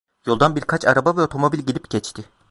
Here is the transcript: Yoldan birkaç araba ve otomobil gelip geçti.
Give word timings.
Yoldan 0.25 0.55
birkaç 0.55 0.85
araba 0.87 1.17
ve 1.17 1.21
otomobil 1.21 1.59
gelip 1.59 1.89
geçti. 1.89 2.23